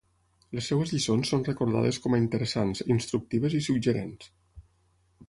[0.59, 4.31] Les seves lliçons són recordades com a interessants, instructives i suggerents.